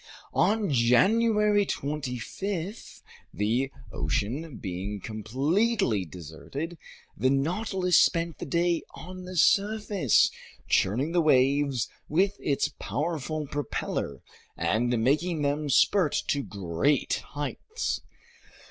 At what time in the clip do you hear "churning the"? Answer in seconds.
10.67-11.21